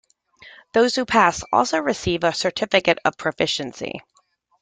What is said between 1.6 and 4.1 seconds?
receive a "Certificate of Proficiency".